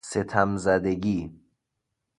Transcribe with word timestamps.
ستم 0.03 0.57
زدگی 0.57 1.31